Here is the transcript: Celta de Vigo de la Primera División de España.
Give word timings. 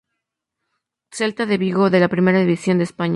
Celta 1.17 1.43
de 1.49 1.57
Vigo 1.63 1.89
de 1.93 1.99
la 1.99 2.07
Primera 2.13 2.39
División 2.39 2.79
de 2.79 2.85
España. 2.89 3.09